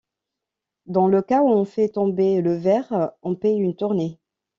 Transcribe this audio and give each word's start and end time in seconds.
Dans 0.87 1.05
le 1.07 1.21
cas 1.21 1.43
où 1.43 1.49
on 1.49 1.63
fait 1.63 1.89
tomber 1.89 2.41
le 2.41 2.55
verre, 2.55 3.11
on 3.21 3.35
paie 3.35 3.53
une 3.53 3.75
tournée... 3.75 4.17